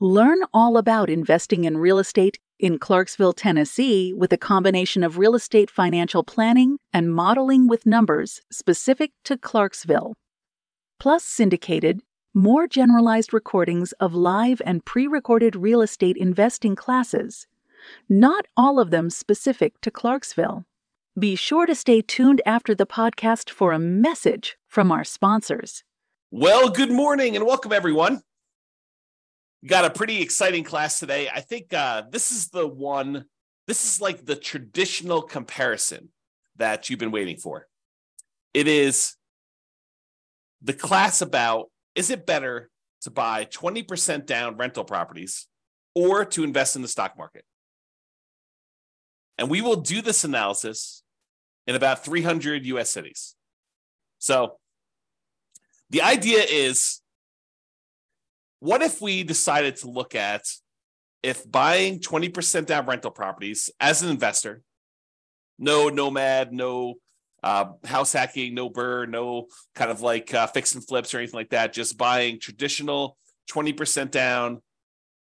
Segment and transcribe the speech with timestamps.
[0.00, 5.36] Learn all about investing in real estate in Clarksville, Tennessee, with a combination of real
[5.36, 10.14] estate financial planning and modeling with numbers specific to Clarksville.
[10.98, 12.00] Plus, syndicated,
[12.34, 17.46] more generalized recordings of live and pre recorded real estate investing classes,
[18.08, 20.64] not all of them specific to Clarksville.
[21.16, 25.84] Be sure to stay tuned after the podcast for a message from our sponsors.
[26.32, 28.24] Well, good morning and welcome, everyone
[29.70, 31.28] got a pretty exciting class today.
[31.32, 33.24] I think uh, this is the one,
[33.66, 36.10] this is like the traditional comparison
[36.56, 37.66] that you've been waiting for.
[38.52, 39.16] It is
[40.62, 42.70] the class about is it better
[43.02, 45.46] to buy 20% down rental properties
[45.94, 47.44] or to invest in the stock market?
[49.38, 51.02] And we will do this analysis
[51.66, 53.34] in about 300 US cities.
[54.18, 54.58] So
[55.90, 57.00] the idea is
[58.64, 60.42] what if we decided to look at
[61.22, 64.62] if buying 20% down rental properties as an investor,
[65.58, 66.94] no nomad, no
[67.42, 71.36] uh, house hacking, no BRRRR, no kind of like uh, fix and flips or anything
[71.36, 73.18] like that, just buying traditional
[73.50, 74.62] 20% down,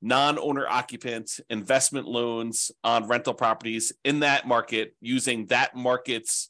[0.01, 6.49] non owner occupant investment loans on rental properties in that market using that market's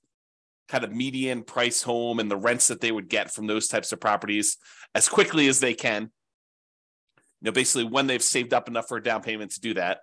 [0.67, 3.91] kind of median price home and the rents that they would get from those types
[3.91, 4.57] of properties
[4.95, 6.09] as quickly as they can
[7.41, 10.01] you know, basically when they've saved up enough for a down payment to do that.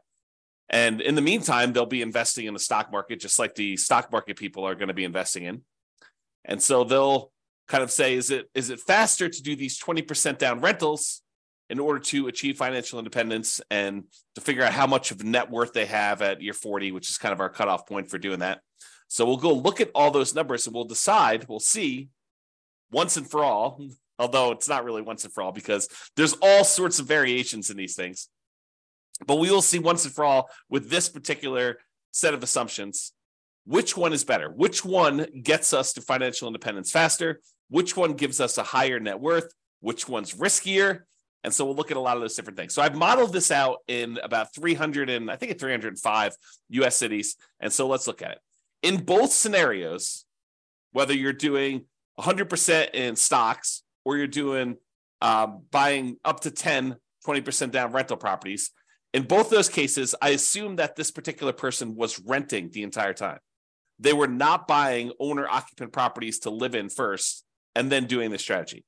[0.69, 4.13] And in the meantime, they'll be investing in the stock market, just like the stock
[4.13, 5.63] market people are going to be investing in.
[6.45, 7.33] And so they'll
[7.69, 11.23] kind of say, is it is it faster to do these 20% down rentals
[11.71, 14.05] in order to achieve financial independence and
[14.35, 17.19] to figure out how much of net worth they have at year 40, which is
[17.19, 18.61] kind of our cutoff point for doing that.
[19.09, 22.09] So we'll go look at all those numbers and we'll decide, we'll see
[22.91, 23.81] once and for all
[24.19, 27.77] although it's not really once and for all because there's all sorts of variations in
[27.77, 28.29] these things.
[29.27, 31.79] But we will see once and for all with this particular
[32.13, 33.13] set of assumptions
[33.69, 38.41] which one is better, which one gets us to financial independence faster, which one gives
[38.41, 41.01] us a higher net worth, which one's riskier.
[41.45, 42.73] And so we'll look at a lot of those different things.
[42.73, 46.35] So I've modeled this out in about 300 and I think it's 305
[46.71, 47.37] US cities.
[47.61, 48.39] And so let's look at it.
[48.83, 50.25] In both scenarios,
[50.93, 51.85] whether you're doing
[52.19, 54.75] 100% in stocks or you're doing
[55.21, 56.97] um, buying up to 10,
[57.27, 58.71] 20% down rental properties.
[59.13, 63.39] In both those cases, I assume that this particular person was renting the entire time.
[63.99, 68.39] They were not buying owner occupant properties to live in first and then doing the
[68.39, 68.83] strategy.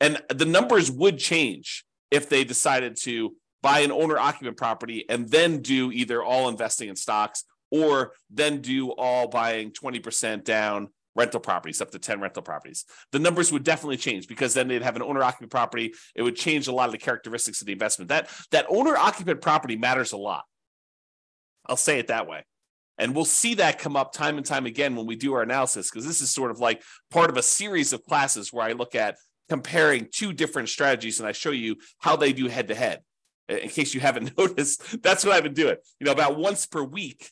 [0.00, 5.28] And the numbers would change if they decided to buy an owner occupant property and
[5.28, 11.40] then do either all investing in stocks or then do all buying 20% down rental
[11.40, 12.84] properties, up to 10 rental properties.
[13.12, 15.94] The numbers would definitely change because then they'd have an owner occupant property.
[16.14, 18.08] It would change a lot of the characteristics of the investment.
[18.08, 20.44] That that owner occupant property matters a lot.
[21.66, 22.44] I'll say it that way.
[22.98, 25.90] And we'll see that come up time and time again when we do our analysis,
[25.90, 28.94] because this is sort of like part of a series of classes where I look
[28.94, 29.16] at
[29.48, 33.00] comparing two different strategies and I show you how they do head to head.
[33.48, 35.76] In case you haven't noticed, that's what I've been doing.
[35.98, 37.30] You know, about once per week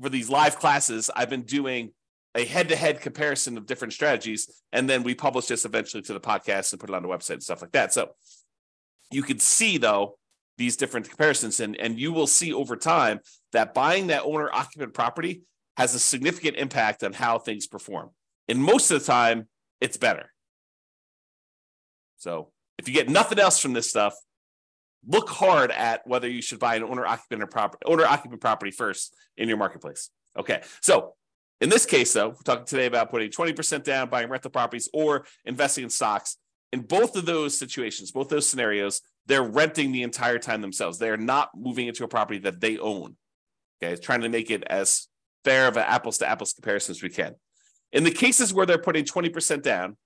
[0.00, 1.92] for these live classes, I've been doing
[2.34, 6.72] a head-to-head comparison of different strategies, and then we publish this eventually to the podcast
[6.72, 7.92] and put it on the website and stuff like that.
[7.92, 8.10] So
[9.10, 10.16] you can see though
[10.56, 13.20] these different comparisons, and and you will see over time
[13.52, 15.42] that buying that owner occupant property
[15.76, 18.10] has a significant impact on how things perform.
[18.48, 19.48] And most of the time,
[19.80, 20.30] it's better.
[22.18, 24.14] So if you get nothing else from this stuff,
[25.06, 28.70] look hard at whether you should buy an owner occupant or property owner occupant property
[28.70, 30.10] first in your marketplace.
[30.38, 31.14] Okay, so
[31.60, 35.26] in this case, though, we're talking today about putting 20% down, buying rental properties, or
[35.44, 36.36] investing in stocks.
[36.72, 40.98] In both of those situations, both those scenarios, they're renting the entire time themselves.
[40.98, 43.16] They are not moving into a property that they own.
[43.82, 45.08] Okay, trying to make it as
[45.44, 47.34] fair of an apples to apples comparison as we can.
[47.92, 49.96] In the cases where they're putting 20% down,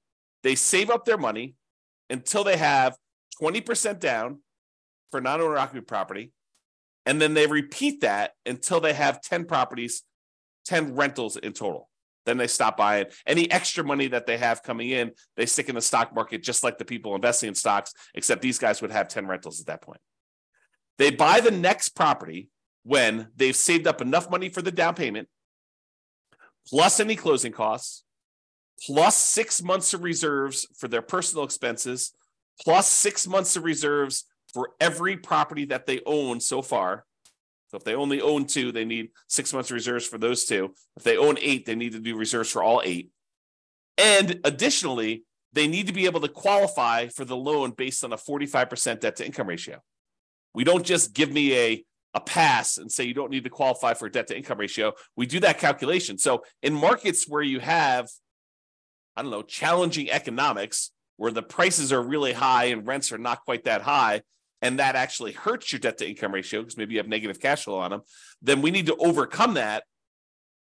[0.43, 1.55] they save up their money
[2.11, 2.97] until they have
[3.41, 4.41] 20% down
[5.11, 6.33] for non owner occupied property.
[7.07, 10.03] And then they repeat that until they have 10 properties
[10.65, 11.89] 10 rentals in total.
[12.27, 13.07] Then they stop buying.
[13.27, 16.65] Any extra money that they have coming in, they stick in the stock market just
[16.65, 19.83] like the people investing in stocks, except these guys would have 10 rentals at that
[19.83, 20.01] point.
[20.97, 22.49] They buy the next property
[22.85, 25.29] when they've saved up enough money for the down payment,
[26.67, 28.05] plus any closing costs,
[28.87, 32.13] plus six months of reserves for their personal expenses,
[32.61, 37.05] plus six months of reserves for every property that they own so far.
[37.75, 40.73] So if they only own two, they need six months reserves for those two.
[40.97, 43.11] If they own eight, they need to do reserves for all eight.
[43.99, 48.17] And additionally, they need to be able to qualify for the loan based on a
[48.17, 49.83] 45% debt to income ratio.
[50.55, 51.85] We don't just give me a,
[52.15, 54.93] a pass and say you don't need to qualify for a debt to income ratio.
[55.17, 56.17] We do that calculation.
[56.17, 58.09] So in markets where you have,
[59.17, 63.45] I don't know, challenging economics, where the prices are really high and rents are not
[63.45, 64.23] quite that high,
[64.65, 67.65] and that actually hurts your debt to income ratio because maybe you have negative cash
[67.65, 68.01] flow on them,
[68.41, 69.85] then we need to overcome that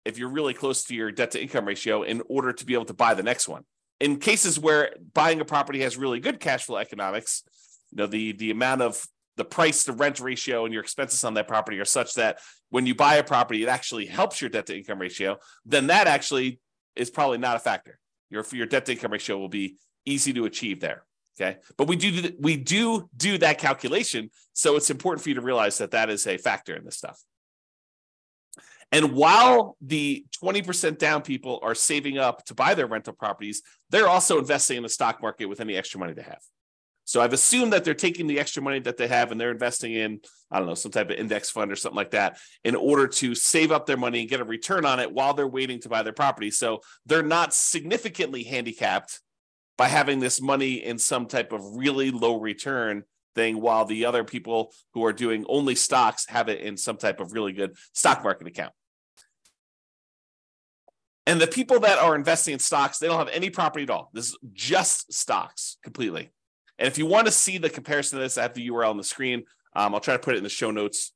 [0.07, 2.87] if you're really close to your debt to income ratio in order to be able
[2.87, 3.65] to buy the next one.
[4.01, 7.43] In cases where buying a property has really good cash flow economics,
[7.91, 9.07] you know, the the amount of
[9.37, 12.39] the price to rent ratio and your expenses on that property are such that
[12.71, 15.37] when you buy a property, it actually helps your debt to income ratio,
[15.67, 16.61] then that actually
[16.97, 17.99] is probably not a factor.
[18.31, 21.05] Your, your debt to income ratio will be easy to achieve there.
[21.41, 21.59] Okay.
[21.79, 24.31] But we do, we do do that calculation.
[24.53, 27.19] So it's important for you to realize that that is a factor in this stuff.
[28.91, 34.09] And while the 20% down people are saving up to buy their rental properties, they're
[34.09, 36.41] also investing in the stock market with any extra money they have.
[37.05, 39.95] So I've assumed that they're taking the extra money that they have and they're investing
[39.95, 40.21] in,
[40.51, 43.35] I don't know, some type of index fund or something like that in order to
[43.35, 46.03] save up their money and get a return on it while they're waiting to buy
[46.03, 46.51] their property.
[46.51, 49.21] So they're not significantly handicapped
[49.83, 53.03] by having this money in some type of really low return
[53.35, 57.19] thing while the other people who are doing only stocks have it in some type
[57.19, 58.73] of really good stock market account.
[61.27, 64.09] And the people that are investing in stocks, they don't have any property at all.
[64.13, 66.31] This is just stocks completely.
[66.79, 68.97] And if you want to see the comparison of this, I have the URL on
[68.99, 69.43] the screen.
[69.75, 71.13] Um, I'll try to put it in the show notes.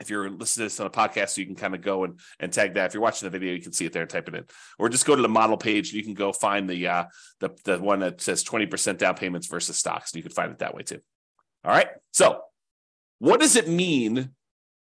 [0.00, 2.20] If you're listening to this on a podcast, so you can kind of go and,
[2.38, 2.86] and tag that.
[2.86, 4.44] If you're watching the video, you can see it there and type it in.
[4.78, 7.04] Or just go to the model page and you can go find the uh,
[7.40, 10.12] the, the one that says 20% down payments versus stocks.
[10.12, 11.00] And you can find it that way too.
[11.64, 11.88] All right.
[12.12, 12.42] So
[13.18, 14.30] what does it mean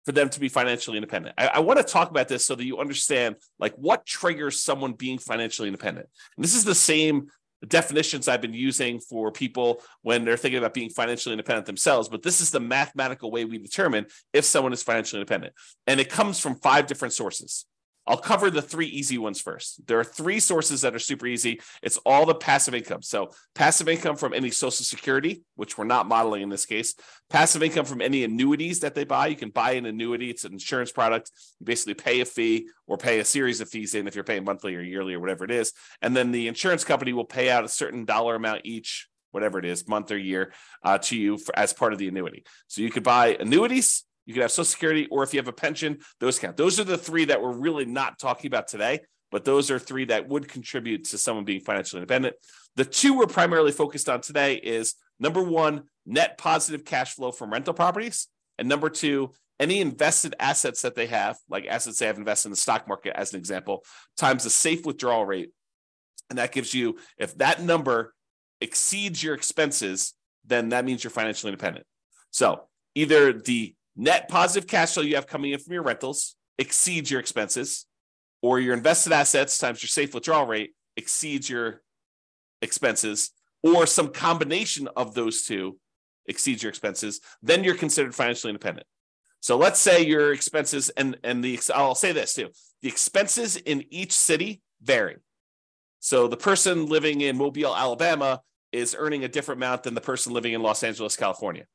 [0.07, 1.35] for them to be financially independent.
[1.37, 4.93] I, I, want to talk about this so that you understand like what triggers someone
[4.93, 6.07] being financially independent.
[6.37, 7.27] And this is the same
[7.65, 12.21] definitions I've been using for people when they're thinking about being financially independent themselves, but
[12.21, 15.53] this is the mathematical way we determine if someone is financially independent.
[15.87, 17.65] And it comes from five different sources.
[18.07, 19.85] I'll cover the three easy ones first.
[19.85, 21.59] There are three sources that are super easy.
[21.83, 23.01] It's all the passive income.
[23.01, 26.95] So, passive income from any social security, which we're not modeling in this case,
[27.29, 29.27] passive income from any annuities that they buy.
[29.27, 31.31] You can buy an annuity, it's an insurance product.
[31.59, 34.45] You basically pay a fee or pay a series of fees in if you're paying
[34.45, 35.73] monthly or yearly or whatever it is.
[36.01, 39.65] And then the insurance company will pay out a certain dollar amount each whatever it
[39.65, 40.51] is, month or year,
[40.83, 42.43] uh, to you for, as part of the annuity.
[42.67, 45.53] So you could buy annuities, you could have Social Security, or if you have a
[45.53, 46.57] pension, those count.
[46.57, 48.99] Those are the three that we're really not talking about today,
[49.31, 52.35] but those are three that would contribute to someone being financially independent.
[52.75, 57.51] The two we're primarily focused on today is number one, net positive cash flow from
[57.51, 58.27] rental properties,
[58.59, 62.51] and number two, any invested assets that they have, like assets they have invested in
[62.51, 63.83] the stock market, as an example,
[64.15, 65.51] times the safe withdrawal rate.
[66.29, 68.13] And that gives you, if that number
[68.59, 70.13] exceeds your expenses,
[70.45, 71.85] then that means you're financially independent.
[72.31, 77.11] So either the net positive cash flow you have coming in from your rentals exceeds
[77.11, 77.85] your expenses,
[78.41, 81.81] or your invested assets times your safe withdrawal rate exceeds your
[82.61, 83.31] expenses,
[83.63, 85.77] or some combination of those two
[86.27, 88.87] exceeds your expenses, then you're considered financially independent.
[89.39, 92.49] So let's say your expenses and and the I'll say this too.
[92.81, 95.17] The expenses in each city vary.
[95.99, 100.33] So the person living in Mobile, Alabama is earning a different amount than the person
[100.33, 101.65] living in Los Angeles, California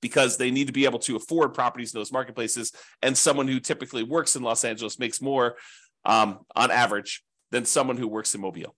[0.00, 2.72] because they need to be able to afford properties in those marketplaces.
[3.02, 5.56] And someone who typically works in Los Angeles makes more
[6.04, 8.74] um, on average than someone who works in Mobile.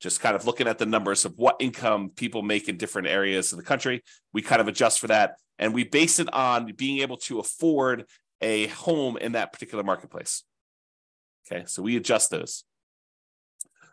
[0.00, 3.52] Just kind of looking at the numbers of what income people make in different areas
[3.52, 5.36] of the country, we kind of adjust for that.
[5.58, 8.06] And we base it on being able to afford
[8.40, 10.42] a home in that particular marketplace.
[11.46, 12.64] Okay, so we adjust those.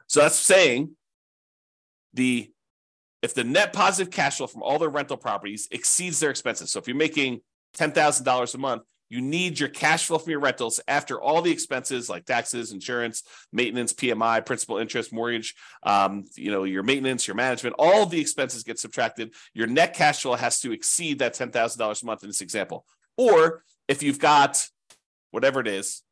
[0.08, 0.96] So that's saying
[2.14, 2.52] the
[3.22, 6.72] if the net positive cash flow from all their rental properties exceeds their expenses.
[6.72, 7.42] So if you're making
[7.78, 12.10] $10,000 a month, you need your cash flow from your rentals after all the expenses
[12.10, 17.76] like taxes, insurance, maintenance, PMI, principal, interest, mortgage, um, you know, your maintenance, your management,
[17.80, 19.34] all the expenses get subtracted.
[19.54, 22.86] Your net cash flow has to exceed that $10,000 a month in this example.
[23.18, 24.68] Or if you've got
[25.32, 26.04] whatever it is,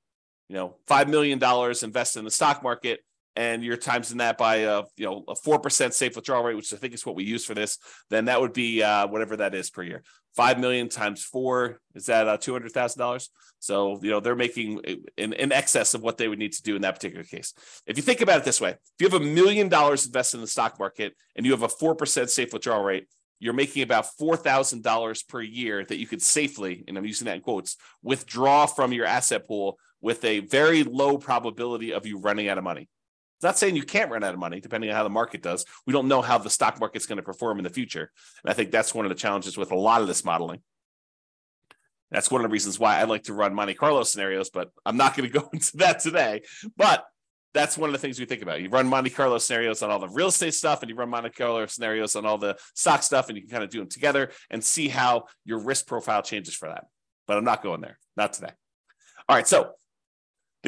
[0.49, 1.39] you know, $5 million
[1.83, 3.01] invested in the stock market,
[3.37, 6.73] and you're timesing that by a you know a four percent safe withdrawal rate, which
[6.73, 7.77] I think is what we use for this,
[8.09, 10.03] then that would be uh, whatever that is per year.
[10.35, 13.29] Five million times four is that uh, two hundred thousand dollars.
[13.59, 14.81] So you know they're making
[15.17, 17.53] in, in excess of what they would need to do in that particular case.
[17.85, 20.41] If you think about it this way, if you have a million dollars invested in
[20.41, 23.07] the stock market and you have a four percent safe withdrawal rate,
[23.39, 27.25] you're making about four thousand dollars per year that you could safely, and I'm using
[27.25, 32.17] that in quotes, withdraw from your asset pool with a very low probability of you
[32.17, 32.89] running out of money.
[33.37, 35.63] It's not saying you can't run out of money, depending on how the market does.
[35.85, 38.11] We don't know how the stock market's going to perform in the future.
[38.43, 40.61] And I think that's one of the challenges with a lot of this modeling.
[42.09, 44.97] That's one of the reasons why I like to run Monte Carlo scenarios, but I'm
[44.97, 46.41] not going to go into that today.
[46.75, 47.05] But
[47.53, 48.61] that's one of the things we think about.
[48.61, 51.29] You run Monte Carlo scenarios on all the real estate stuff, and you run Monte
[51.29, 54.31] Carlo scenarios on all the stock stuff, and you can kind of do them together
[54.49, 56.85] and see how your risk profile changes for that.
[57.27, 58.51] But I'm not going there, not today.
[59.29, 59.73] All right, so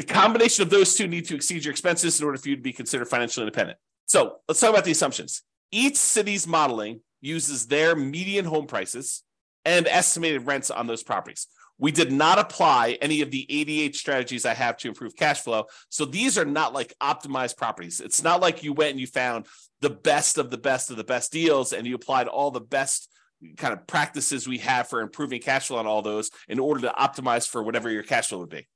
[0.00, 2.62] the combination of those two need to exceed your expenses in order for you to
[2.62, 3.78] be considered financially independent.
[4.06, 5.42] So let's talk about the assumptions.
[5.70, 9.22] Each city's modeling uses their median home prices
[9.66, 11.48] and estimated rents on those properties.
[11.76, 15.66] We did not apply any of the 88 strategies I have to improve cash flow.
[15.90, 18.00] So these are not like optimized properties.
[18.00, 19.48] It's not like you went and you found
[19.82, 23.10] the best of the best of the best deals and you applied all the best
[23.58, 26.94] kind of practices we have for improving cash flow on all those in order to
[26.98, 28.66] optimize for whatever your cash flow would be.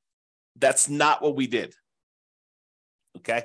[0.57, 1.75] That's not what we did.
[3.19, 3.45] Okay.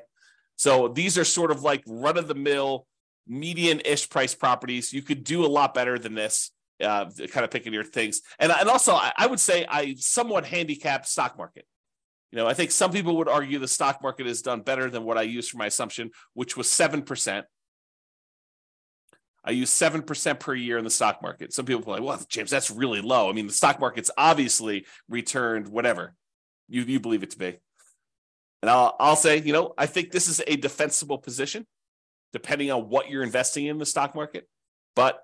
[0.55, 2.85] So these are sort of like run of the mill,
[3.27, 4.91] median ish price properties.
[4.91, 6.51] You could do a lot better than this,
[6.83, 8.21] uh, kind of picking your things.
[8.39, 11.65] And, and also, I, I would say I somewhat handicapped stock market.
[12.31, 15.03] You know, I think some people would argue the stock market has done better than
[15.03, 17.43] what I used for my assumption, which was 7%.
[19.43, 21.53] I use 7% per year in the stock market.
[21.53, 23.29] Some people are like, well, James, that's really low.
[23.29, 26.13] I mean, the stock market's obviously returned whatever,
[26.69, 27.57] you you believe it to be.
[28.61, 31.65] And I'll I'll say, you know, I think this is a defensible position,
[32.33, 34.47] depending on what you're investing in the stock market.
[34.95, 35.21] But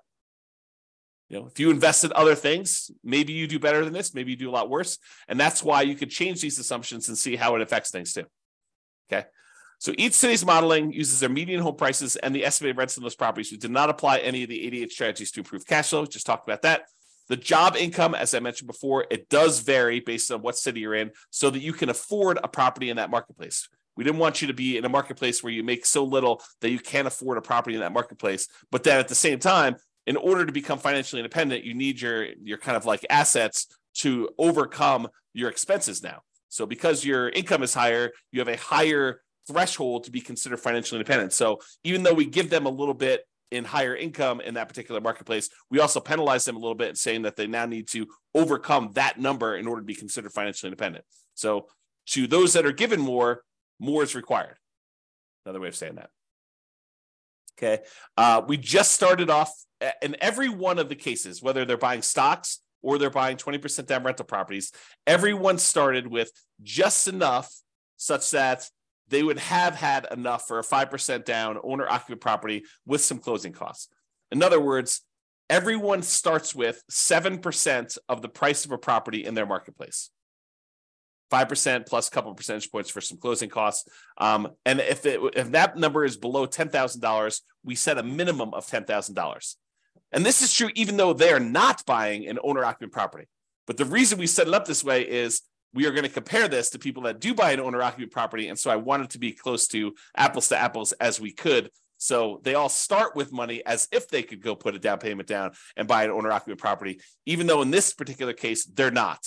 [1.28, 4.30] you know, if you invest in other things, maybe you do better than this, maybe
[4.30, 4.98] you do a lot worse.
[5.26, 8.24] And that's why you could change these assumptions and see how it affects things too.
[9.10, 9.26] Okay.
[9.78, 13.16] So each city's modeling uses their median home prices and the estimated rents in those
[13.16, 13.50] properties.
[13.50, 16.06] We did not apply any of the 88 strategies to improve cash flow.
[16.06, 16.84] Just talked about that.
[17.28, 20.94] The job income, as I mentioned before, it does vary based on what city you're
[20.94, 23.68] in so that you can afford a property in that marketplace.
[23.96, 26.70] We didn't want you to be in a marketplace where you make so little that
[26.70, 28.46] you can't afford a property in that marketplace.
[28.70, 32.26] But then at the same time, in order to become financially independent, you need your
[32.42, 36.20] your kind of like assets to overcome your expenses now.
[36.48, 41.00] So because your income is higher, you have a higher threshold to be considered financially
[41.00, 41.32] independent.
[41.32, 45.00] So even though we give them a little bit in higher income in that particular
[45.00, 48.90] marketplace, we also penalize them a little bit, saying that they now need to overcome
[48.94, 51.04] that number in order to be considered financially independent.
[51.34, 51.68] So,
[52.10, 53.42] to those that are given more,
[53.80, 54.56] more is required.
[55.44, 56.10] Another way of saying that.
[57.58, 57.82] Okay.
[58.16, 59.52] Uh, we just started off
[60.02, 64.04] in every one of the cases, whether they're buying stocks or they're buying 20% down
[64.04, 64.72] rental properties,
[65.06, 66.30] everyone started with
[66.62, 67.52] just enough
[67.96, 68.68] such that
[69.08, 73.52] they would have had enough for a 5% down owner occupant property with some closing
[73.52, 73.88] costs.
[74.32, 75.02] In other words,
[75.48, 80.10] everyone starts with 7% of the price of a property in their marketplace.
[81.32, 83.88] 5% plus a couple percentage points for some closing costs.
[84.18, 88.66] Um, and if, it, if that number is below $10,000, we set a minimum of
[88.66, 89.56] $10,000.
[90.12, 93.26] And this is true even though they're not buying an owner occupant property.
[93.66, 95.42] But the reason we set it up this way is
[95.76, 98.48] we are going to compare this to people that do buy an owner occupant property.
[98.48, 101.70] And so I wanted to be close to apples to apples as we could.
[101.98, 105.28] So they all start with money as if they could go put a down payment
[105.28, 109.26] down and buy an owner occupant property, even though in this particular case, they're not.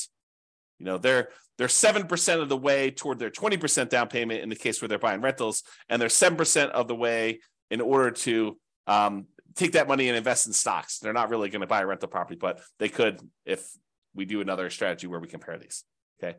[0.80, 4.56] You know, they're they're 7% of the way toward their 20% down payment in the
[4.56, 9.26] case where they're buying rentals, and they're 7% of the way in order to um,
[9.56, 11.00] take that money and invest in stocks.
[11.00, 13.70] They're not really going to buy a rental property, but they could if
[14.16, 15.84] we do another strategy where we compare these.
[16.22, 16.38] Okay.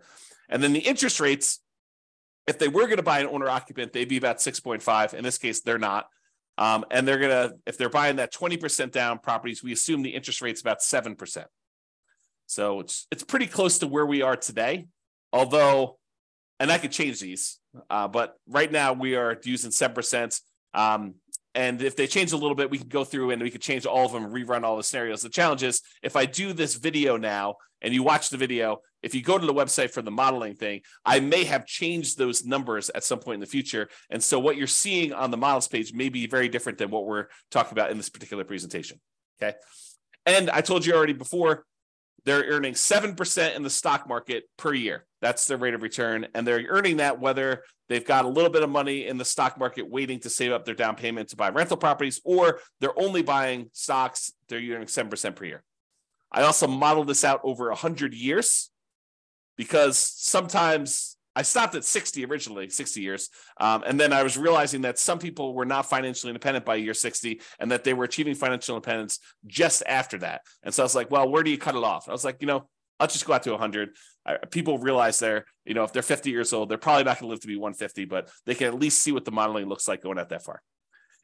[0.48, 1.60] And then the interest rates,
[2.46, 5.14] if they were going to buy an owner occupant, they'd be about 6.5.
[5.14, 6.06] In this case, they're not.
[6.58, 10.10] Um, and they're going to, if they're buying that 20% down properties, we assume the
[10.10, 11.44] interest rate's about 7%.
[12.46, 14.86] So it's, it's pretty close to where we are today.
[15.32, 15.98] Although,
[16.58, 20.40] and I could change these, uh, but right now we are using 7%.
[20.74, 21.14] Um,
[21.54, 23.86] and if they change a little bit, we can go through and we could change
[23.86, 25.22] all of them rerun all the scenarios.
[25.22, 29.14] The challenge is if I do this video now and you watch the video, if
[29.14, 32.90] you go to the website for the modeling thing, I may have changed those numbers
[32.90, 33.88] at some point in the future.
[34.10, 37.06] And so what you're seeing on the models page may be very different than what
[37.06, 39.00] we're talking about in this particular presentation.
[39.42, 39.56] Okay.
[40.26, 41.64] And I told you already before,
[42.24, 45.06] they're earning 7% in the stock market per year.
[45.22, 46.26] That's their rate of return.
[46.34, 49.58] And they're earning that whether they've got a little bit of money in the stock
[49.58, 53.22] market waiting to save up their down payment to buy rental properties, or they're only
[53.22, 55.62] buying stocks, they're earning 7% per year.
[56.30, 58.70] I also modeled this out over 100 years
[59.60, 63.28] because sometimes I stopped at 60 originally, 60 years.
[63.60, 66.94] Um, and then I was realizing that some people were not financially independent by year
[66.94, 70.40] 60 and that they were achieving financial independence just after that.
[70.62, 72.08] And so I was like, well, where do you cut it off?
[72.08, 73.90] I was like, you know, I'll just go out to 100.
[74.24, 77.28] I, people realize they're, you know, if they're 50 years old, they're probably not going
[77.28, 79.86] to live to be 150, but they can at least see what the modeling looks
[79.86, 80.62] like going out that far.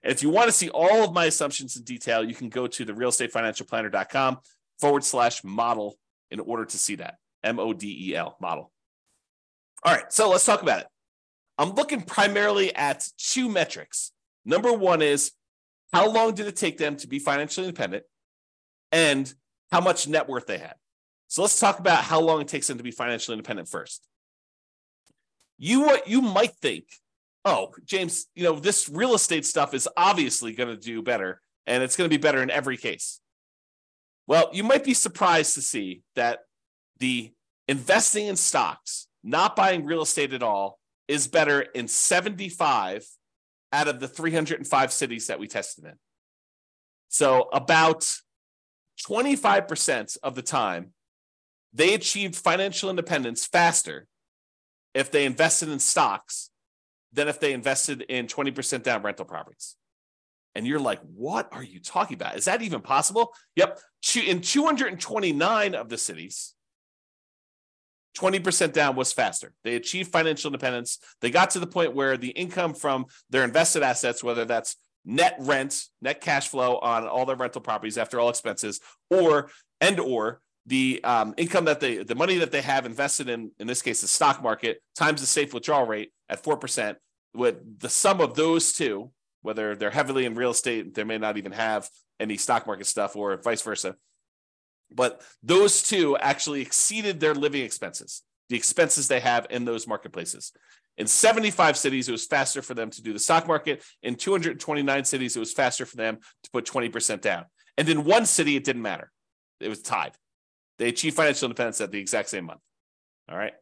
[0.02, 2.66] And if you want to see all of my assumptions in detail, you can go
[2.66, 4.40] to the realestatefinancialplanner.com
[4.78, 5.96] forward slash model
[6.30, 7.14] in order to see that.
[7.46, 8.72] M O D E L model.
[9.84, 10.86] All right, so let's talk about it.
[11.58, 14.12] I'm looking primarily at two metrics.
[14.44, 15.32] Number one is
[15.92, 18.04] how long did it take them to be financially independent
[18.92, 19.32] and
[19.70, 20.74] how much net worth they had.
[21.28, 24.06] So let's talk about how long it takes them to be financially independent first.
[25.58, 26.84] You you might think,
[27.44, 31.82] oh, James, you know, this real estate stuff is obviously going to do better and
[31.82, 33.20] it's going to be better in every case.
[34.26, 36.40] Well, you might be surprised to see that
[36.98, 37.32] the
[37.68, 43.06] investing in stocks, not buying real estate at all, is better in 75
[43.72, 45.94] out of the 305 cities that we tested in.
[47.08, 48.08] So about
[49.06, 50.92] 25% of the time,
[51.72, 54.06] they achieved financial independence faster
[54.94, 56.50] if they invested in stocks
[57.12, 59.76] than if they invested in 20% down rental properties.
[60.54, 62.36] And you're like, what are you talking about?
[62.36, 63.34] Is that even possible?
[63.56, 63.78] Yep.
[64.24, 66.54] In 229 of the cities,
[68.16, 69.52] 20% down was faster.
[69.62, 70.98] They achieved financial independence.
[71.20, 75.36] They got to the point where the income from their invested assets, whether that's net
[75.38, 78.80] rent, net cash flow on all their rental properties after all expenses,
[79.10, 83.52] or and or the um, income that they, the money that they have invested in,
[83.60, 86.98] in this case, the stock market times the safe withdrawal rate at four percent.
[87.34, 89.10] With the sum of those two,
[89.42, 93.14] whether they're heavily in real estate, they may not even have any stock market stuff,
[93.14, 93.94] or vice versa.
[94.90, 100.52] But those two actually exceeded their living expenses, the expenses they have in those marketplaces.
[100.98, 103.84] In 75 cities, it was faster for them to do the stock market.
[104.02, 107.44] In 229 cities, it was faster for them to put 20% down.
[107.76, 109.10] And in one city, it didn't matter.
[109.60, 110.12] It was tied.
[110.78, 112.60] They achieved financial independence at the exact same month.
[113.30, 113.52] All right.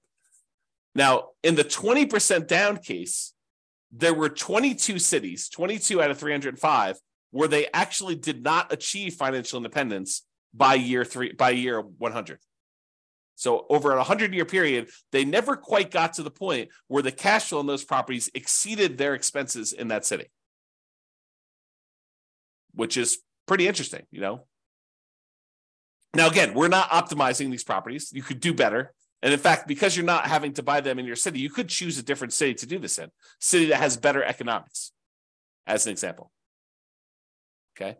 [0.95, 3.33] Now, in the 20% down case,
[3.91, 6.99] there were 22 cities, 22 out of 305,
[7.31, 10.23] where they actually did not achieve financial independence
[10.55, 12.39] by year three, by year 100.
[13.37, 17.13] So over a 100 year period, they never quite got to the point where the
[17.13, 20.27] cash flow in those properties exceeded their expenses in that city,
[22.75, 24.47] which is pretty interesting, you know.
[26.15, 28.13] Now, again, we're not optimizing these properties.
[28.13, 28.95] You could do better.
[29.21, 31.69] And in fact, because you're not having to buy them in your city, you could
[31.69, 34.93] choose a different city to do this in, city that has better economics,
[35.67, 36.31] as an example.
[37.77, 37.97] Okay.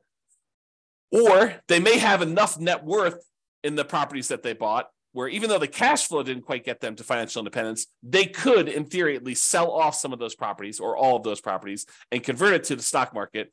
[1.15, 3.25] Or they may have enough net worth
[3.63, 6.81] in the properties that they bought where even though the cash flow didn't quite get
[6.81, 10.35] them to financial independence, they could, in theory, at least sell off some of those
[10.35, 13.53] properties or all of those properties and convert it to the stock market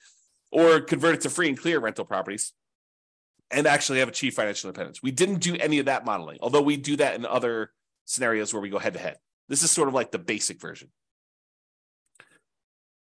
[0.51, 2.53] or convert it to free and clear rental properties
[3.51, 5.03] and actually have achieved financial independence.
[5.03, 7.71] We didn't do any of that modeling, although we do that in other
[8.05, 9.17] scenarios where we go head to head.
[9.47, 10.89] This is sort of like the basic version.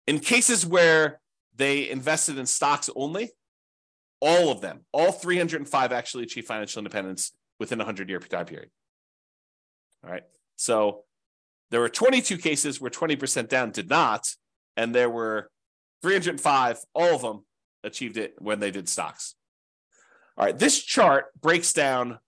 [0.09, 1.21] In cases where
[1.55, 3.31] they invested in stocks only,
[4.21, 8.71] all of them, all 305 actually achieve financial independence within a 100 year time period.
[10.05, 10.25] All right.
[10.57, 11.05] So
[11.71, 14.29] there were 22 cases where 20% down did not,
[14.77, 15.51] and there were
[16.03, 17.45] 305, all of them
[17.85, 19.35] achieved it when they did stocks.
[20.37, 20.59] All right.
[20.59, 22.19] This chart breaks down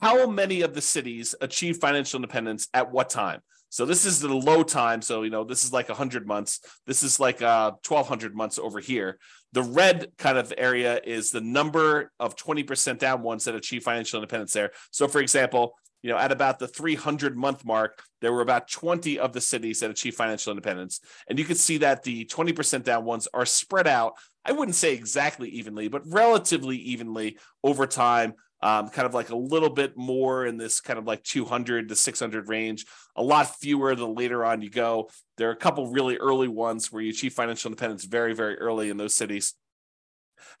[0.00, 3.40] how many of the cities achieved financial independence at what time.
[3.74, 5.02] So this is the low time.
[5.02, 6.60] So, you know, this is like 100 months.
[6.86, 9.18] This is like uh, 1200 months over here.
[9.50, 14.20] The red kind of area is the number of 20% down ones that achieve financial
[14.20, 14.70] independence there.
[14.92, 19.18] So, for example, you know, at about the 300 month mark, there were about 20
[19.18, 21.00] of the cities that achieved financial independence.
[21.28, 24.12] And you can see that the 20% down ones are spread out.
[24.44, 28.34] I wouldn't say exactly evenly, but relatively evenly over time
[28.64, 31.94] um, kind of like a little bit more in this kind of like 200 to
[31.94, 35.10] 600 range, a lot fewer the later on you go.
[35.36, 38.88] There are a couple really early ones where you achieve financial independence very, very early
[38.88, 39.52] in those cities.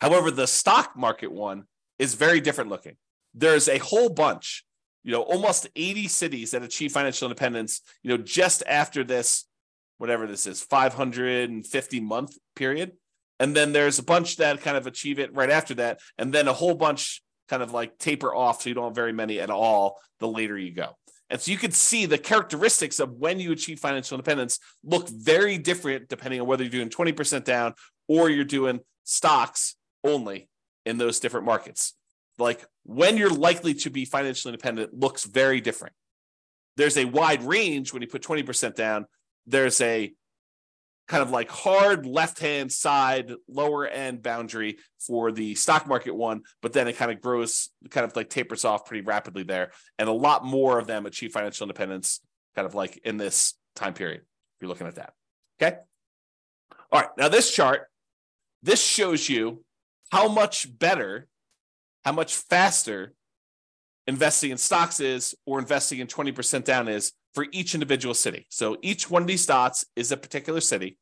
[0.02, 1.64] However, the stock market one
[1.98, 2.96] is very different looking.
[3.32, 4.66] There's a whole bunch,
[5.02, 9.46] you know, almost 80 cities that achieve financial independence, you know, just after this,
[9.96, 12.92] whatever this is, 550 month period.
[13.40, 16.00] And then there's a bunch that kind of achieve it right after that.
[16.18, 19.12] And then a whole bunch kind of like taper off so you don't have very
[19.12, 20.96] many at all the later you go.
[21.30, 25.58] And so you can see the characteristics of when you achieve financial independence look very
[25.58, 27.74] different depending on whether you're doing 20% down
[28.08, 30.48] or you're doing stocks only
[30.84, 31.94] in those different markets.
[32.38, 35.94] like when you're likely to be financially independent looks very different.
[36.76, 39.06] There's a wide range when you put 20% down.
[39.46, 40.12] There's a
[41.06, 46.42] kind of like hard left hand side lower end boundary for the stock market one,
[46.62, 49.70] but then it kind of grows, kind of like tapers off pretty rapidly there.
[49.98, 52.20] And a lot more of them achieve financial independence
[52.54, 54.20] kind of like in this time period.
[54.20, 55.12] If you're looking at that.
[55.60, 55.76] Okay.
[56.90, 57.10] All right.
[57.18, 57.88] Now, this chart,
[58.62, 59.62] this shows you
[60.10, 61.26] how much better,
[62.04, 63.12] how much faster
[64.06, 68.46] investing in stocks is or investing in 20% down is for each individual city.
[68.48, 70.98] So each one of these dots is a particular city.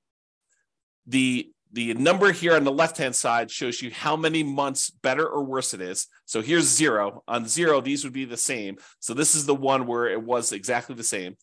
[1.07, 5.27] The the number here on the left hand side shows you how many months better
[5.27, 6.07] or worse it is.
[6.27, 7.23] So here's zero.
[7.27, 8.77] On zero, these would be the same.
[9.01, 11.37] So this is the one where it was exactly the same.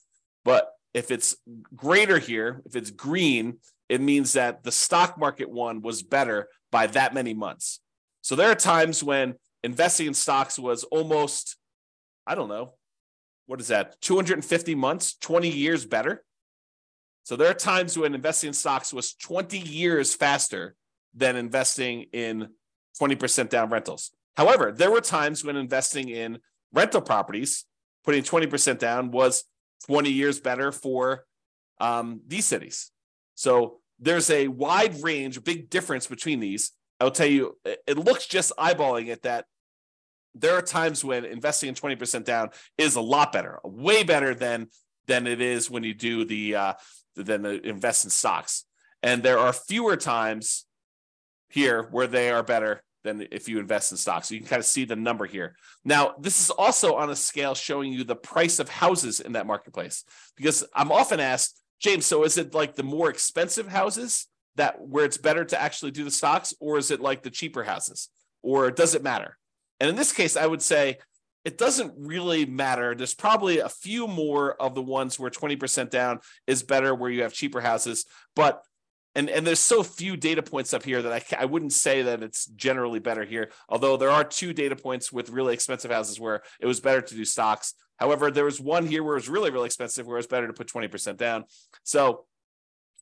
[0.46, 1.36] But if it's
[1.76, 3.58] greater here, if it's green,
[3.90, 7.80] it means that the stock market one was better by that many months.
[8.22, 11.58] So there are times when investing in stocks was almost,
[12.28, 12.76] I don't know,
[13.50, 16.24] what is that, 250 months, 20 years better.
[17.24, 20.76] So there are times when investing in stocks was 20 years faster
[21.16, 22.50] than investing in
[23.02, 24.12] 20% down rentals.
[24.38, 26.38] However, there were times when investing in
[26.74, 27.66] rental properties,
[28.06, 29.46] putting 20% down, was
[29.88, 31.26] 20 years better for
[31.82, 32.92] um, these cities.
[33.34, 36.72] So there's a wide range, a big difference between these.
[37.00, 39.46] I'll tell you, it looks just eyeballing it that
[40.36, 44.68] there are times when investing in 20% down is a lot better, way better than
[45.08, 46.74] than it is when you do the uh
[47.16, 48.66] than the invest in stocks.
[49.02, 50.66] And there are fewer times
[51.50, 54.28] here where they are better than if you invest in stocks.
[54.28, 55.56] So you can kind of see the number here.
[55.86, 59.48] Now, this is also on a scale showing you the price of houses in that
[59.48, 60.04] marketplace
[60.36, 65.06] because I'm often asked, James, so is it like the more expensive houses that where
[65.06, 68.10] it's better to actually do the stocks or is it like the cheaper houses
[68.44, 69.38] or does it matter?
[69.80, 70.98] And in this case, I would say
[71.46, 72.94] it doesn't really matter.
[72.94, 77.24] There's probably a few more of the ones where 20% down is better, where you
[77.24, 78.06] have cheaper houses.
[78.36, 78.62] But
[79.16, 82.22] and and there's so few data points up here that I I wouldn't say that
[82.22, 83.52] it's generally better here.
[83.68, 87.16] Although there are two data points with really expensive houses where it was better to
[87.16, 87.74] do stocks.
[87.98, 90.54] However, there was one here where it was really really expensive where it's better to
[90.54, 91.46] put 20% down.
[91.84, 92.26] So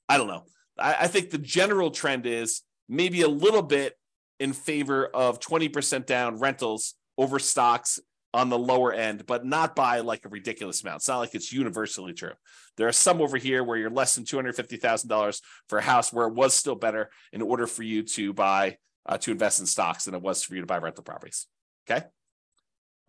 [0.07, 0.45] I don't know.
[0.79, 3.95] I, I think the general trend is maybe a little bit
[4.39, 7.99] in favor of 20% down rentals over stocks
[8.33, 10.97] on the lower end, but not by like a ridiculous amount.
[10.97, 12.33] It's not like it's universally true.
[12.75, 16.33] There are some over here where you're less than $250,000 for a house where it
[16.33, 20.13] was still better in order for you to buy, uh, to invest in stocks than
[20.13, 21.47] it was for you to buy rental properties.
[21.89, 22.05] Okay.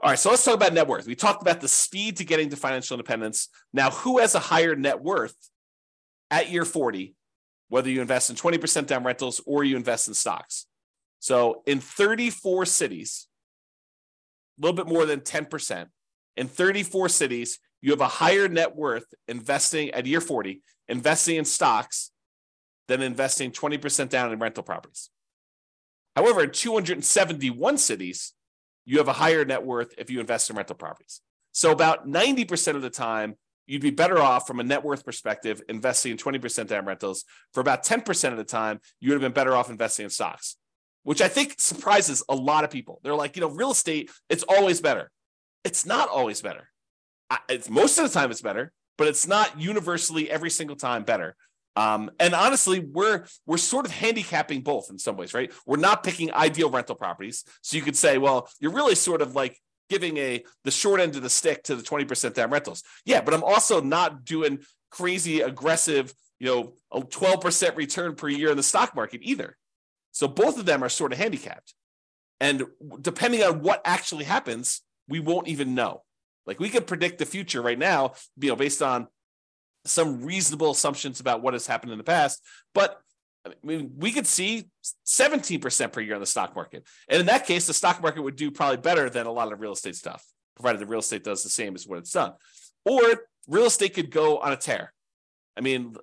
[0.00, 0.18] All right.
[0.18, 1.06] So let's talk about net worth.
[1.06, 3.48] We talked about the speed to getting to financial independence.
[3.72, 5.34] Now, who has a higher net worth
[6.30, 7.16] at year 40,
[7.68, 10.67] whether you invest in 20% down rentals or you invest in stocks?
[11.18, 13.26] So in 34 cities,
[14.59, 15.87] a little bit more than 10%.
[16.37, 21.44] In 34 cities, you have a higher net worth investing at year 40, investing in
[21.44, 22.11] stocks
[22.88, 25.11] than investing 20% down in rental properties.
[26.16, 28.35] However, in 271 cities,
[28.85, 31.20] you have a higher net worth if you invest in rental properties.
[31.52, 33.35] So about 90% of the time,
[33.66, 37.24] you'd be better off from a net worth perspective investing in 20% down rentals.
[37.52, 40.57] For about 10% of the time, you would have been better off investing in stocks
[41.02, 43.00] which I think surprises a lot of people.
[43.02, 45.11] They're like, you know, real estate, it's always better.
[45.64, 46.70] It's not always better.
[47.48, 51.37] It's most of the time it's better, but it's not universally every single time better.
[51.76, 55.52] Um, and honestly, we're we're sort of handicapping both in some ways, right?
[55.64, 59.37] We're not picking ideal rental properties, so you could say, well, you're really sort of
[59.37, 59.56] like
[59.88, 62.82] giving a the short end of the stick to the 20% down rentals.
[63.04, 64.58] Yeah, but I'm also not doing
[64.90, 69.56] crazy aggressive, you know, a 12% return per year in the stock market either.
[70.18, 71.74] So both of them are sort of handicapped.
[72.40, 72.64] And
[73.00, 76.02] depending on what actually happens, we won't even know.
[76.44, 79.07] Like we could predict the future right now, you know, based on
[79.85, 82.44] some reasonable assumptions about what has happened in the past.
[82.74, 83.00] But
[83.46, 84.68] I mean, we could see
[85.07, 86.85] 17% per year on the stock market.
[87.09, 89.61] And in that case, the stock market would do probably better than a lot of
[89.61, 90.26] real estate stuff,
[90.57, 92.33] provided the real estate does the same as what it's done.
[92.85, 93.00] Or
[93.46, 94.92] real estate could go on a tear.
[95.57, 95.94] I mean,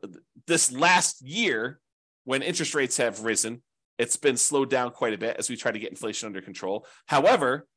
[0.47, 1.81] this last year,
[2.23, 3.61] when interest rates have risen,
[3.97, 6.85] it's been slowed down quite a bit as we try to get inflation under control.
[7.05, 7.67] However,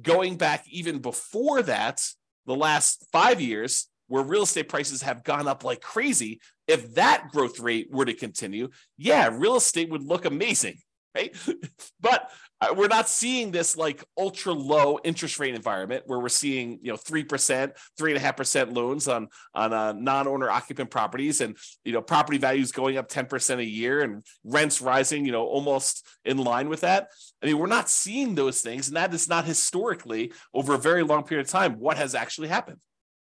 [0.00, 2.02] going back even before that,
[2.46, 7.28] the last five years, where real estate prices have gone up like crazy, if that
[7.30, 10.78] growth rate were to continue, yeah, real estate would look amazing,
[11.14, 11.36] right?
[12.00, 12.30] but
[12.76, 16.96] we're not seeing this like ultra low interest rate environment where we're seeing you know
[16.96, 21.56] three percent, three and a half percent loans on on uh, non-owner occupant properties, and
[21.84, 25.46] you know property values going up ten percent a year and rents rising, you know,
[25.46, 27.08] almost in line with that.
[27.42, 31.04] I mean, we're not seeing those things, and that is not historically over a very
[31.04, 32.78] long period of time what has actually happened.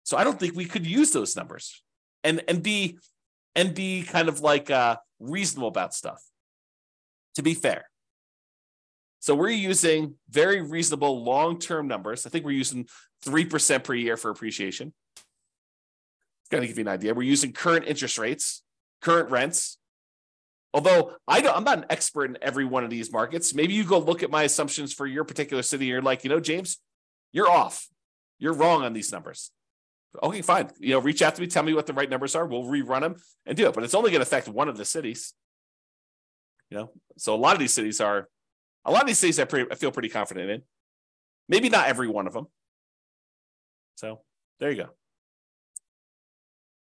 [0.04, 1.82] So I don't think we could use those numbers
[2.24, 2.98] and and be
[3.56, 6.22] and be kind of like uh, reasonable about stuff.
[7.36, 7.91] To be fair.
[9.22, 12.26] So we're using very reasonable long-term numbers.
[12.26, 12.88] I think we're using
[13.24, 14.94] 3% per year for appreciation.
[16.50, 17.14] To give you an idea.
[17.14, 18.64] We're using current interest rates,
[19.02, 19.78] current rents.
[20.74, 23.54] Although I don't, I'm not an expert in every one of these markets.
[23.54, 25.86] Maybe you go look at my assumptions for your particular city.
[25.86, 26.80] And you're like, you know, James,
[27.32, 27.88] you're off.
[28.40, 29.52] You're wrong on these numbers.
[30.22, 30.70] Okay, fine.
[30.80, 32.46] You know, reach out to me, tell me what the right numbers are.
[32.46, 33.74] We'll rerun them and do it.
[33.74, 35.34] But it's only going to affect one of the cities.
[36.72, 38.28] You know, so a lot of these cities are
[38.86, 40.62] a lot of these cities I, I feel pretty confident in.
[41.48, 42.48] Maybe not every one of them.
[43.96, 44.22] So
[44.60, 44.90] there you go.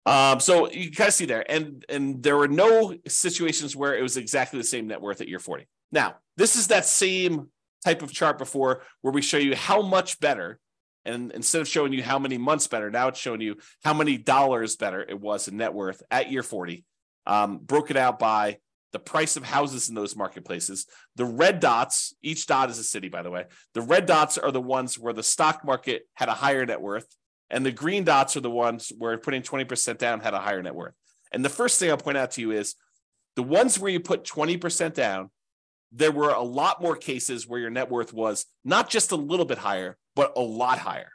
[0.05, 4.01] Um, so you kind of see there, and and there were no situations where it
[4.01, 5.67] was exactly the same net worth at year 40.
[5.91, 7.49] Now, this is that same
[7.85, 10.59] type of chart before where we show you how much better,
[11.05, 14.17] and instead of showing you how many months better, now it's showing you how many
[14.17, 16.85] dollars better it was in net worth at year 40,
[17.27, 18.57] um, broken out by
[18.91, 20.85] the price of houses in those marketplaces.
[21.15, 23.45] The red dots, each dot is a city, by the way.
[23.73, 27.07] The red dots are the ones where the stock market had a higher net worth,
[27.49, 30.75] and the green dots are the ones where putting 20% down had a higher net
[30.75, 30.93] worth.
[31.31, 32.75] And the first thing I'll point out to you is
[33.35, 35.29] the ones where you put 20% down,
[35.91, 39.45] there were a lot more cases where your net worth was not just a little
[39.45, 41.11] bit higher, but a lot higher.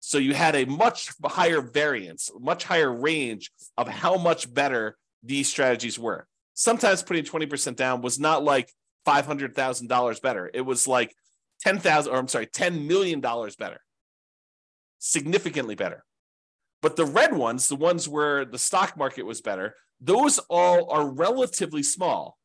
[0.00, 5.48] So you had a much higher variance, much higher range of how much better these
[5.48, 6.26] strategies were
[6.58, 8.72] sometimes putting 20% down was not like
[9.06, 10.50] $500,000 better.
[10.52, 11.14] It was like
[11.60, 13.78] 10,000 or I'm sorry, 10 million dollars better.
[14.98, 16.04] Significantly better.
[16.82, 21.06] But the red ones, the ones where the stock market was better, those all are
[21.06, 22.36] relatively small.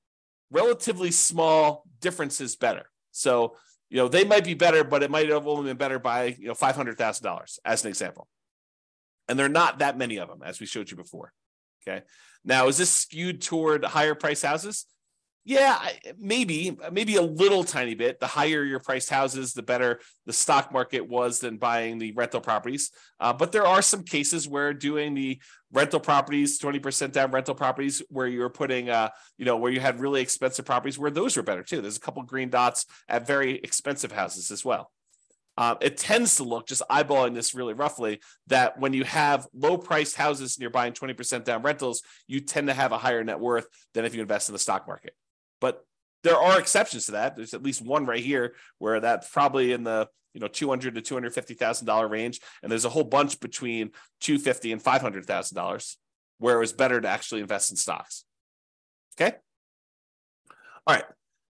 [0.52, 2.92] Relatively small differences better.
[3.12, 3.56] So,
[3.90, 6.50] you know, they might be better, but it might have only been better by, you
[6.50, 8.28] know, $500,000 as an example.
[9.28, 11.34] And there are not that many of them, as we showed you before.
[11.88, 12.04] Okay.
[12.46, 14.86] Now, is this skewed toward higher price houses?
[15.46, 18.22] Yeah, maybe, maybe a little tiny bit.
[18.22, 22.40] The higher your priced houses, the better the stock market was than buying the rental
[22.40, 22.92] properties.
[23.20, 25.42] Uh, but there are some cases where doing the
[25.74, 30.00] rental properties, 20% down rental properties, where you're putting, uh, you know, where you had
[30.00, 31.82] really expensive properties, where those were better too.
[31.82, 34.92] There's a couple green dots at very expensive houses as well.
[35.58, 39.78] Uh, it tends to look, just eyeballing this really roughly, that when you have low
[39.78, 43.40] priced houses and you're buying 20% down rentals, you tend to have a higher net
[43.40, 45.14] worth than if you invest in the stock market.
[45.62, 45.86] But
[46.24, 47.36] there are exceptions to that.
[47.36, 51.02] There's at least one right here where that's probably in the you know 200 to
[51.02, 55.98] 250 thousand dollar range, and there's a whole bunch between 250 and 500 thousand dollars
[56.40, 58.26] where it was better to actually invest in stocks.
[59.16, 59.36] Okay.
[60.88, 61.06] All right.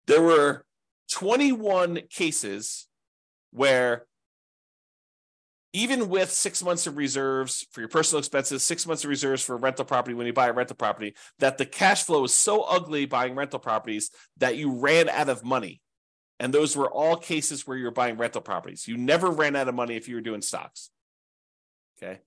[0.07, 0.65] There were
[1.11, 2.87] 21 cases
[3.51, 4.07] where
[5.73, 9.57] even with six months of reserves for your personal expenses, six months of reserves for
[9.57, 12.63] a rental property when you buy a rental property, that the cash flow is so
[12.63, 15.83] ugly buying rental properties that you ran out of money.
[16.41, 18.89] And those were all cases where you were buying rental properties.
[18.89, 20.91] You never ran out of money if you were doing stocks.
[21.99, 22.21] Okay.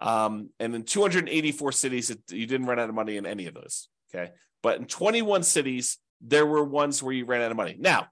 [0.00, 3.54] Um, and in 284 cities, it, you didn't run out of money in any of
[3.54, 3.88] those.
[4.14, 4.30] Okay.
[4.62, 7.76] But in 21 cities, there were ones where you ran out of money.
[7.78, 8.06] Now,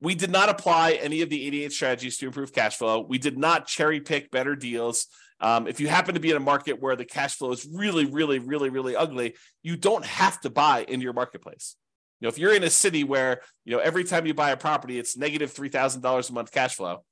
[0.00, 3.00] we did not apply any of the 88 strategies to improve cash flow.
[3.00, 5.06] We did not cherry pick better deals.
[5.40, 8.04] Um, if you happen to be in a market where the cash flow is really,
[8.04, 11.76] really, really, really ugly, you don't have to buy into your marketplace.
[12.20, 14.56] You know, if you're in a city where you know every time you buy a
[14.56, 17.04] property, it's negative three thousand dollars a month cash flow,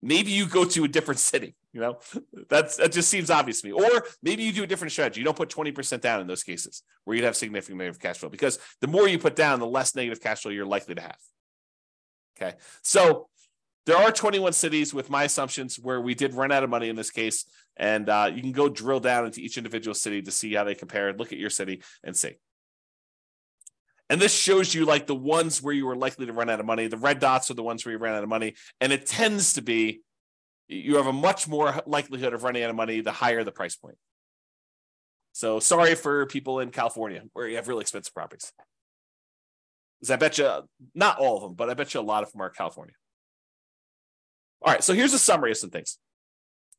[0.00, 1.56] maybe you go to a different city.
[1.72, 1.98] You know,
[2.48, 3.72] that's that just seems obvious to me.
[3.72, 5.20] Or maybe you do a different strategy.
[5.20, 8.18] You don't put twenty percent down in those cases where you'd have significant negative cash
[8.18, 11.02] flow because the more you put down, the less negative cash flow you're likely to
[11.02, 11.18] have.
[12.40, 12.56] Okay.
[12.82, 13.28] So
[13.86, 16.96] there are 21 cities with my assumptions where we did run out of money in
[16.96, 17.44] this case.
[17.76, 20.74] And uh, you can go drill down into each individual city to see how they
[20.74, 21.12] compare.
[21.12, 22.36] Look at your city and see.
[24.10, 26.66] And this shows you like the ones where you were likely to run out of
[26.66, 26.86] money.
[26.86, 28.54] The red dots are the ones where you ran out of money.
[28.80, 30.00] And it tends to be
[30.68, 33.76] you have a much more likelihood of running out of money the higher the price
[33.76, 33.96] point.
[35.32, 38.52] So sorry for people in California where you have really expensive properties.
[40.00, 40.48] Because I bet you,
[40.94, 42.94] not all of them, but I bet you a lot of them are California.
[44.62, 45.98] All right, so here's a summary of some things.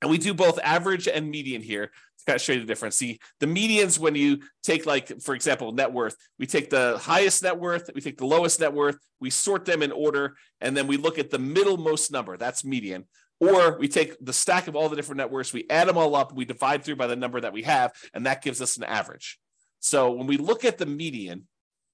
[0.01, 2.95] And we do both average and median here to kind of show you the difference.
[2.95, 7.43] See, the medians, when you take, like, for example, net worth, we take the highest
[7.43, 10.87] net worth, we take the lowest net worth, we sort them in order, and then
[10.87, 12.37] we look at the middlemost number.
[12.37, 13.05] That's median.
[13.41, 16.15] Or we take the stack of all the different net worths, we add them all
[16.15, 18.83] up, we divide through by the number that we have, and that gives us an
[18.83, 19.37] average.
[19.81, 21.47] So when we look at the median,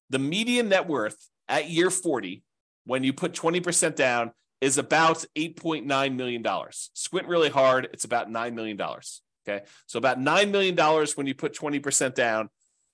[0.09, 2.43] the median net worth at year 40,
[2.85, 6.45] when you put 20% down, is about $8.9 million.
[6.71, 8.79] Squint really hard, it's about $9 million.
[8.81, 9.65] Okay.
[9.85, 10.75] So about $9 million
[11.15, 12.49] when you put 20% down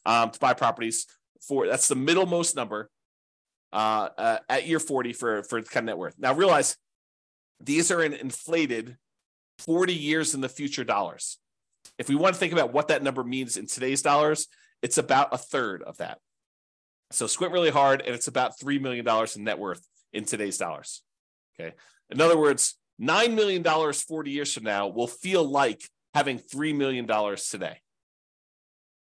[0.06, 1.08] um, to buy properties
[1.42, 2.90] for that's the middlemost number
[3.74, 6.16] uh, uh, at year 40 for, for kind of net worth.
[6.20, 6.76] Now realize
[7.60, 8.98] these are in inflated
[9.60, 11.38] 40 years in the future dollars.
[11.98, 14.48] If we want to think about what that number means in today's dollars,
[14.82, 16.20] it's about a third of that.
[17.12, 21.04] So squint really hard, and it's about $3 million in net worth in today's dollars.
[21.60, 21.74] Okay.
[22.10, 25.82] In other words, $9 million 40 years from now will feel like
[26.14, 27.80] having $3 million today.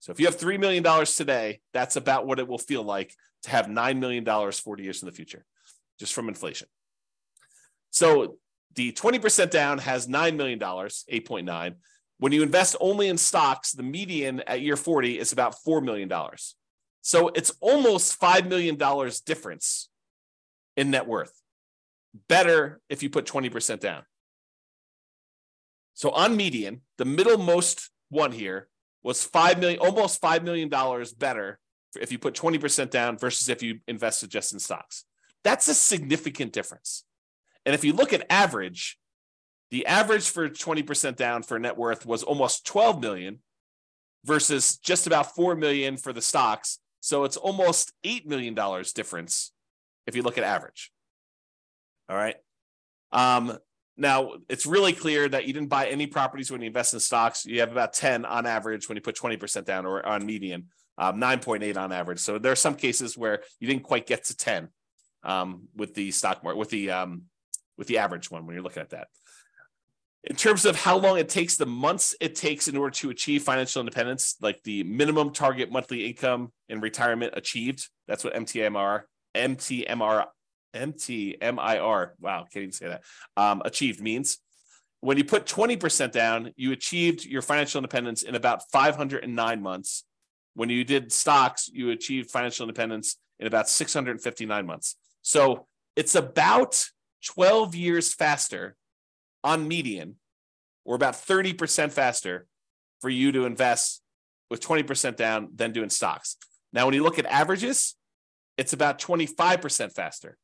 [0.00, 3.14] So if you have $3 million today, that's about what it will feel like
[3.44, 5.44] to have $9 million 40 years in the future,
[5.98, 6.68] just from inflation.
[7.90, 8.36] So
[8.74, 11.74] the 20% down has $9 million, 8.9.
[12.18, 16.10] When you invest only in stocks, the median at year 40 is about $4 million.
[17.04, 18.78] So it's almost $5 million
[19.26, 19.90] difference
[20.74, 21.38] in net worth.
[22.30, 24.04] Better if you put 20% down.
[25.92, 28.68] So on median, the middlemost one here
[29.02, 30.70] was 5 million, almost $5 million
[31.18, 31.58] better
[32.00, 35.04] if you put 20% down versus if you invested just in stocks.
[35.44, 37.04] That's a significant difference.
[37.66, 38.98] And if you look at average,
[39.70, 43.40] the average for 20% down for net worth was almost 12 million
[44.24, 46.78] versus just about 4 million for the stocks.
[47.04, 48.54] So it's almost $8 million
[48.94, 49.52] difference
[50.06, 50.90] if you look at average.
[52.08, 52.36] All right.
[53.12, 53.58] Um,
[53.98, 57.44] now it's really clear that you didn't buy any properties when you invest in stocks.
[57.44, 61.20] You have about 10 on average when you put 20% down or on median, um,
[61.20, 62.20] 9.8 on average.
[62.20, 64.70] So there are some cases where you didn't quite get to 10
[65.24, 67.24] um, with the stock market, with the um,
[67.76, 69.08] with the average one when you're looking at that.
[70.26, 73.42] In terms of how long it takes, the months it takes in order to achieve
[73.42, 79.02] financial independence, like the minimum target monthly income in retirement achieved, that's what MTMR,
[79.34, 80.24] MTMR,
[80.74, 83.02] MTMIR, wow, can't even say that,
[83.36, 84.38] um, achieved means.
[85.00, 90.04] When you put 20% down, you achieved your financial independence in about 509 months.
[90.54, 94.96] When you did stocks, you achieved financial independence in about 659 months.
[95.20, 96.82] So it's about
[97.26, 98.76] 12 years faster
[99.44, 100.16] on median,
[100.84, 102.46] or about 30% faster
[103.00, 104.02] for you to invest
[104.50, 106.36] with 20% down than doing stocks.
[106.72, 107.94] Now, when you look at averages,
[108.56, 110.36] it's about 25% faster.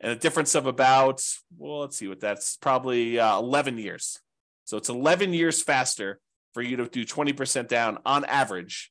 [0.00, 1.22] And a difference of about,
[1.58, 4.18] well, let's see what that's probably uh, 11 years.
[4.64, 6.20] So it's 11 years faster
[6.54, 8.90] for you to do 20% down on average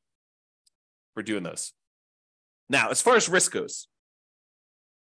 [1.14, 1.74] for doing those.
[2.70, 3.88] Now, as far as risk goes,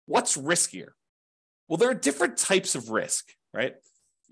[0.06, 0.90] what's riskier?
[1.68, 3.74] Well, there are different types of risk, right?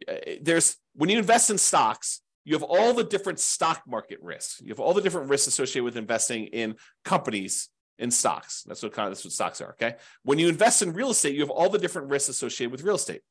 [0.07, 4.61] Uh, there's when you invest in stocks, you have all the different stock market risks.
[4.61, 8.63] You have all the different risks associated with investing in companies in stocks.
[8.63, 9.71] That's what kind of that's what stocks are.
[9.71, 9.95] Okay.
[10.23, 12.95] When you invest in real estate, you have all the different risks associated with real
[12.95, 13.21] estate.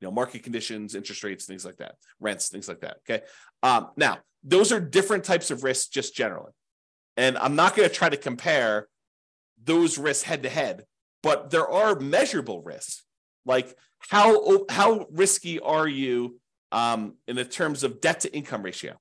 [0.00, 2.98] You know, market conditions, interest rates, things like that, rents, things like that.
[3.08, 3.24] Okay.
[3.62, 6.52] Um, now, those are different types of risks just generally.
[7.16, 8.88] And I'm not going to try to compare
[9.64, 10.84] those risks head to head
[11.26, 13.02] but there are measurable risks.
[13.44, 16.38] Like how how risky are you
[16.72, 18.94] um, in the terms of debt to income ratio?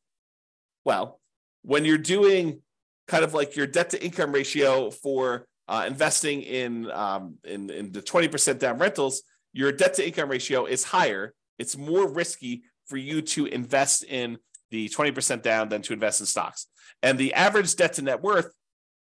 [0.84, 1.19] Well,
[1.63, 2.62] when you're doing
[3.08, 7.91] kind of like your debt to income ratio for uh, investing in, um, in in
[7.91, 11.34] the twenty percent down rentals, your debt to income ratio is higher.
[11.58, 14.38] It's more risky for you to invest in
[14.71, 16.67] the 20% down than to invest in stocks.
[17.01, 18.51] And the average debt to net worth,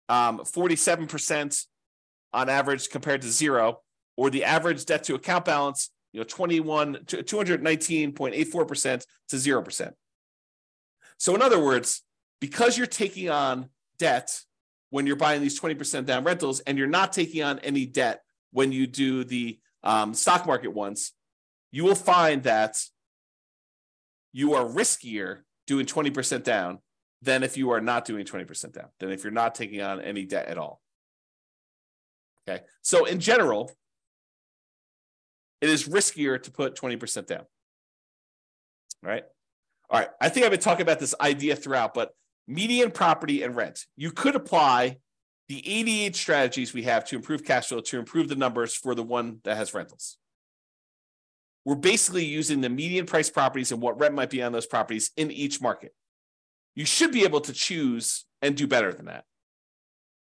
[0.10, 1.66] um, 47%
[2.34, 3.80] on average compared to zero,
[4.18, 9.92] or the average debt to account balance, you know, 21 219.84% to 0%.
[11.18, 12.02] So in other words,
[12.40, 14.42] because you're taking on debt
[14.90, 18.72] when you're buying these 20% down rentals and you're not taking on any debt when
[18.72, 21.12] you do the um, stock market ones,
[21.72, 22.78] you will find that
[24.32, 26.80] you are riskier doing 20% down
[27.22, 30.26] than if you are not doing 20% down, than if you're not taking on any
[30.26, 30.82] debt at all.
[32.48, 32.64] Okay.
[32.82, 33.72] So in general,
[35.66, 37.44] it is riskier to put 20% down.
[39.04, 39.24] All right.
[39.90, 40.10] All right.
[40.22, 42.12] I think I've been talking about this idea throughout, but
[42.48, 43.86] median property and rent.
[43.96, 44.98] You could apply
[45.48, 49.04] the 88 strategies we have to improve cash flow, to improve the numbers for the
[49.04, 50.18] one that has rentals.
[51.66, 55.12] we're basically using the median price properties and what rent might be on those properties
[55.18, 55.94] in each market.
[56.76, 59.26] You should be able to choose and do better than that.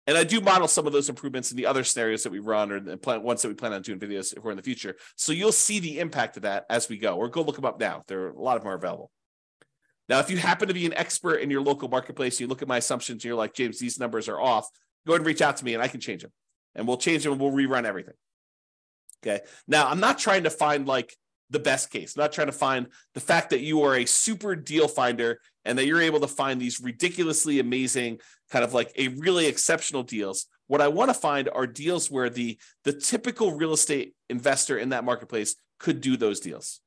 [0.06, 2.70] And I do model some of those improvements in the other scenarios that we run
[2.70, 4.96] or the plan, ones that we plan on doing videos if we're in the future.
[5.16, 7.80] So you'll see the impact of that as we go, or go look them up
[7.80, 8.04] now.
[8.06, 9.10] There are a lot of them are available.
[10.08, 12.68] Now, if you happen to be an expert in your local marketplace, you look at
[12.68, 14.68] my assumptions and you're like, James, these numbers are off,
[15.06, 16.32] go ahead and reach out to me and I can change them.
[16.74, 18.14] And we'll change them and we'll rerun everything.
[19.24, 19.40] Okay.
[19.66, 21.16] Now, I'm not trying to find like
[21.50, 22.16] the best case.
[22.16, 25.78] I'm not trying to find the fact that you are a super deal finder and
[25.78, 28.20] that you're able to find these ridiculously amazing,
[28.50, 30.46] kind of like a really exceptional deals.
[30.66, 34.90] What I want to find are deals where the the typical real estate investor in
[34.90, 36.80] that marketplace could do those deals.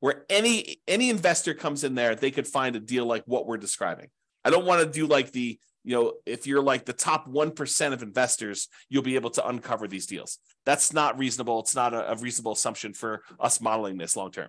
[0.00, 3.56] Where any any investor comes in there, they could find a deal like what we're
[3.56, 4.08] describing.
[4.44, 7.92] I don't want to do like the you know, if you're like the top 1%
[7.92, 10.38] of investors, you'll be able to uncover these deals.
[10.64, 11.60] That's not reasonable.
[11.60, 14.48] It's not a, a reasonable assumption for us modeling this long term.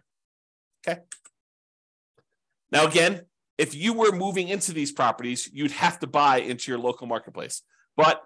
[0.88, 1.00] Okay.
[2.72, 3.22] Now, again,
[3.58, 7.62] if you were moving into these properties, you'd have to buy into your local marketplace.
[7.96, 8.22] But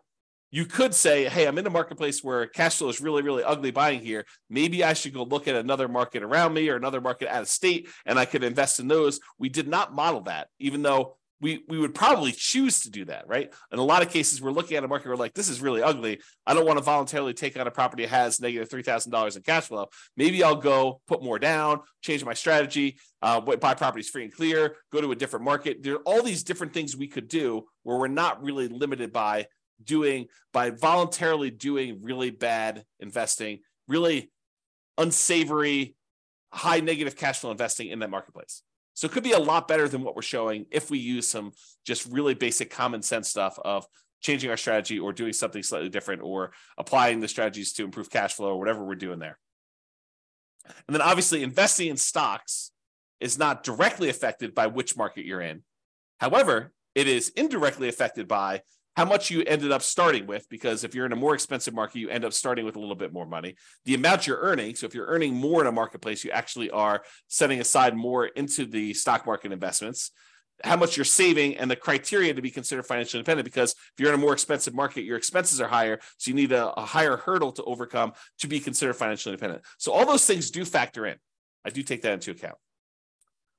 [0.49, 3.71] you could say, hey, I'm in a marketplace where cash flow is really, really ugly
[3.71, 4.25] buying here.
[4.49, 7.49] Maybe I should go look at another market around me or another market out of
[7.49, 9.19] state and I could invest in those.
[9.37, 13.27] We did not model that, even though we we would probably choose to do that,
[13.27, 13.53] right?
[13.71, 15.83] In a lot of cases, we're looking at a market, we're like, this is really
[15.83, 16.19] ugly.
[16.45, 19.35] I don't want to voluntarily take on a property that has negative three thousand dollars
[19.35, 19.87] in cash flow.
[20.15, 24.77] Maybe I'll go put more down, change my strategy, uh, buy properties free and clear,
[24.91, 25.83] go to a different market.
[25.83, 29.47] There are all these different things we could do where we're not really limited by
[29.83, 34.31] doing by voluntarily doing really bad investing, really
[34.97, 35.95] unsavory,
[36.51, 38.63] high negative cash flow investing in that marketplace.
[38.97, 41.51] So it could be a lot better than what we're showing if we use some
[41.85, 43.85] just really basic common sense stuff of
[44.21, 48.33] changing our strategy or doing something slightly different or applying the strategies to improve cash
[48.33, 49.37] flow or whatever we're doing there.
[50.65, 52.71] And then obviously investing in stocks
[53.19, 55.61] is not directly affected by which market you're in.
[56.19, 58.63] However, it is indirectly affected by
[58.97, 61.99] how much you ended up starting with, because if you're in a more expensive market,
[61.99, 63.55] you end up starting with a little bit more money.
[63.85, 67.03] The amount you're earning, so if you're earning more in a marketplace, you actually are
[67.27, 70.09] setting aside more into the stock market investments.
[70.63, 74.09] How much you're saving and the criteria to be considered financially independent, because if you're
[74.09, 75.99] in a more expensive market, your expenses are higher.
[76.17, 79.63] So you need a, a higher hurdle to overcome to be considered financially independent.
[79.77, 81.17] So all those things do factor in.
[81.63, 82.57] I do take that into account.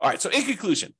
[0.00, 0.20] All right.
[0.20, 0.94] So in conclusion,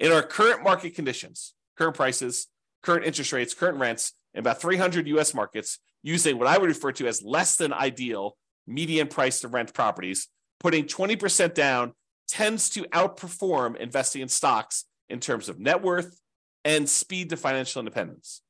[0.00, 2.48] in our current market conditions, current prices,
[2.84, 6.92] current interest rates, current rents in about 300 US markets using what I would refer
[6.92, 10.28] to as less than ideal median price to rent properties,
[10.60, 11.92] putting 20% down
[12.28, 16.20] tends to outperform investing in stocks in terms of net worth
[16.64, 18.42] and speed to financial independence.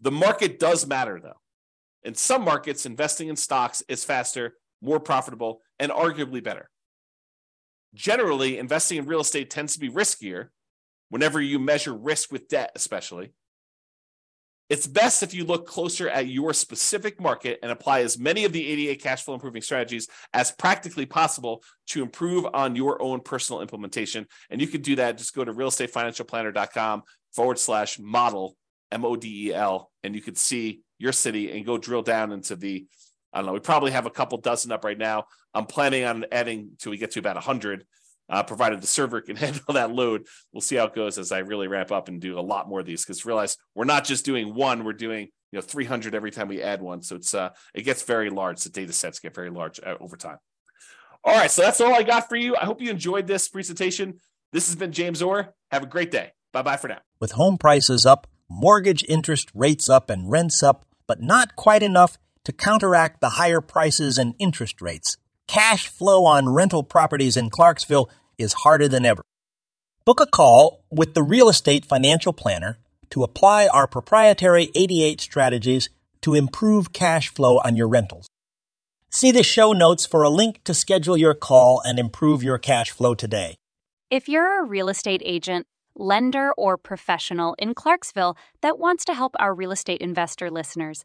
[0.00, 1.40] The market does matter though.
[2.02, 6.70] In some markets, investing in stocks is faster, more profitable, and arguably better.
[7.94, 10.48] Generally, investing in real estate tends to be riskier
[11.08, 13.32] whenever you measure risk with debt, especially.
[14.68, 18.52] It's best if you look closer at your specific market and apply as many of
[18.52, 23.62] the 88 cash flow improving strategies as practically possible to improve on your own personal
[23.62, 24.26] implementation.
[24.50, 25.18] And you can do that.
[25.18, 27.02] Just go to realestatefinancialplanner.com
[27.32, 28.56] forward slash model,
[28.90, 32.32] M O D E L, and you can see your city and go drill down
[32.32, 32.86] into the,
[33.32, 35.26] I don't know, we probably have a couple dozen up right now.
[35.54, 37.86] I'm planning on adding till we get to about 100
[38.28, 40.26] uh, provided the server can handle that load.
[40.52, 42.80] We'll see how it goes as I really ramp up and do a lot more
[42.80, 46.30] of these because realize we're not just doing one, we're doing you know 300 every
[46.30, 47.02] time we add one.
[47.02, 48.62] So it's uh, it gets very large.
[48.62, 50.38] The data sets get very large uh, over time.
[51.24, 52.54] All right, so that's all I got for you.
[52.56, 54.20] I hope you enjoyed this presentation.
[54.52, 55.54] This has been James Orr.
[55.72, 56.32] Have a great day.
[56.52, 57.00] Bye bye for now.
[57.20, 62.18] With home prices up, mortgage interest rates up, and rents up, but not quite enough
[62.44, 65.16] to counteract the higher prices and interest rates
[65.46, 69.22] cash flow on rental properties in Clarksville is harder than ever.
[70.04, 72.78] Book a call with the Real Estate Financial Planner
[73.10, 75.88] to apply our proprietary 88 strategies
[76.22, 78.26] to improve cash flow on your rentals.
[79.10, 82.90] See the show notes for a link to schedule your call and improve your cash
[82.90, 83.56] flow today.
[84.10, 89.34] If you're a real estate agent, lender, or professional in Clarksville that wants to help
[89.38, 91.04] our real estate investor listeners,